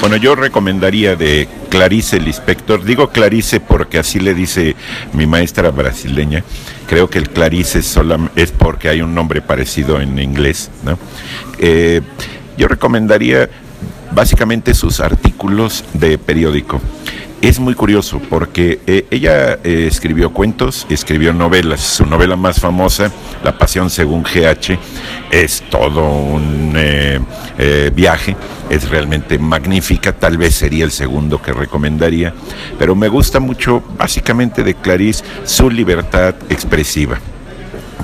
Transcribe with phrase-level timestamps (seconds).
[0.00, 4.76] Bueno, yo recomendaría de Clarice Lispector, digo Clarice porque así le dice
[5.12, 6.44] mi maestra brasileña,
[6.86, 10.98] creo que el Clarice es porque hay un nombre parecido en inglés, ¿no?
[11.58, 12.00] Eh,
[12.56, 13.48] yo recomendaría
[14.12, 16.80] básicamente sus artículos de periódico
[17.42, 21.80] es muy curioso porque eh, ella eh, escribió cuentos, escribió novelas.
[21.80, 23.10] Su novela más famosa,
[23.42, 24.78] La Pasión según GH,
[25.30, 27.20] es todo un eh,
[27.94, 28.36] viaje,
[28.68, 32.34] es realmente magnífica, tal vez sería el segundo que recomendaría,
[32.78, 37.18] pero me gusta mucho básicamente de Clarice su libertad expresiva.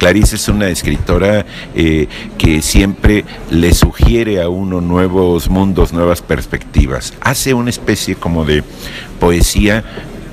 [0.00, 7.12] Clarice es una escritora eh, que siempre le sugiere a uno nuevos mundos, nuevas perspectivas.
[7.20, 8.64] Hace una especie como de
[9.20, 9.84] poesía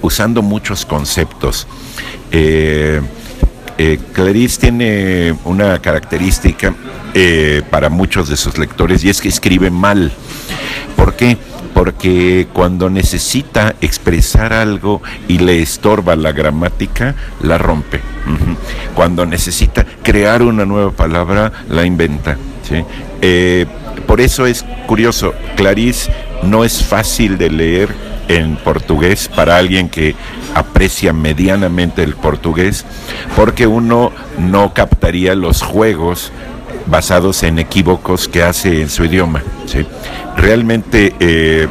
[0.02, 1.68] usando muchos conceptos.
[2.32, 3.02] Eh,
[3.78, 6.74] eh, Clarice tiene una característica
[7.72, 10.12] para muchos de sus lectores y es que escribe mal.
[10.96, 11.36] ¿Por qué?
[11.74, 18.02] Porque cuando necesita expresar algo y le estorba la gramática, la rompe.
[18.96, 22.38] Cuando necesita crear una nueva palabra, la inventa.
[23.22, 23.66] Eh,
[24.06, 26.12] por eso es curioso, Clarice
[26.44, 27.90] no es fácil de leer
[28.28, 30.16] en portugués para alguien que
[30.54, 32.86] aprecia medianamente el portugués,
[33.36, 36.32] porque uno no captaría los juegos
[36.88, 39.44] basados en equívocos que hace en su idioma.
[40.36, 41.68] Realmente eh,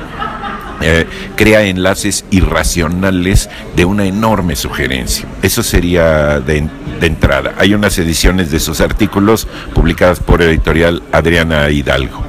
[0.82, 5.26] eh, crea enlaces irracionales de una enorme sugerencia.
[5.42, 6.68] Eso sería de,
[7.00, 7.54] entrada.
[7.58, 12.24] Hay unas ediciones de sus artículos publicadas por editorial Adriana Hidalgo.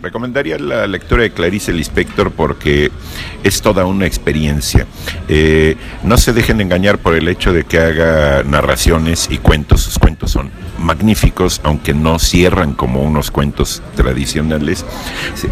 [0.00, 2.92] Recomendaría la lectura de Clarice Lispector porque
[3.42, 4.86] es toda una experiencia.
[5.28, 9.82] Eh, no se dejen engañar por el hecho de que haga narraciones y cuentos.
[9.82, 14.84] Sus cuentos son magníficos, aunque no cierran como unos cuentos tradicionales.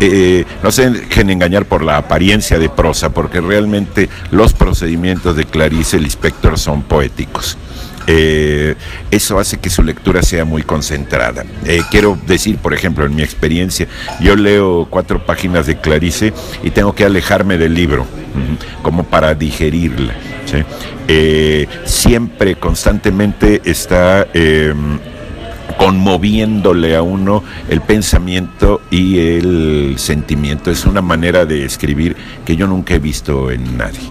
[0.01, 5.45] Eh, no se dejen engañar por la apariencia de prosa, porque realmente los procedimientos de
[5.45, 7.57] Clarice Lispector son poéticos.
[8.07, 8.75] Eh,
[9.11, 11.45] eso hace que su lectura sea muy concentrada.
[11.65, 13.87] Eh, quiero decir, por ejemplo, en mi experiencia,
[14.21, 18.07] yo leo cuatro páginas de Clarice y tengo que alejarme del libro,
[18.83, 20.15] como para digerirla.
[21.09, 24.99] Eh, siempre, constantemente está em,
[25.79, 30.71] conmoviéndole a uno el pensamiento y el sentimiento.
[30.71, 34.11] Es una manera de escribir que yo nunca he visto en nadie.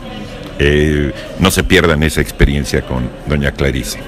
[0.60, 4.00] Eh, no se pierdan esa experiencia con doña Clarice.